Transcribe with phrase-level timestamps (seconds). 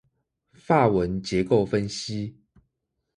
[0.53, 2.33] 法文結構分析